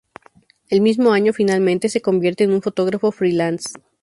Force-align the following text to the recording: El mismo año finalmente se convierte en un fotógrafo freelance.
El 0.69 0.81
mismo 0.81 1.11
año 1.11 1.31
finalmente 1.31 1.87
se 1.87 2.01
convierte 2.01 2.43
en 2.45 2.53
un 2.53 2.63
fotógrafo 2.63 3.11
freelance. 3.11 3.73